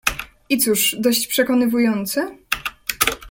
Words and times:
"I 0.49 0.57
cóż, 0.57 0.95
dość 0.99 1.27
przekonywujące?" 1.27 2.35